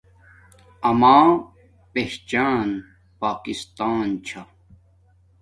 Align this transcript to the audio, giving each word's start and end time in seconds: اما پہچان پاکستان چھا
اما 0.89 1.17
پہچان 1.93 2.67
پاکستان 3.21 4.07
چھا 4.25 4.41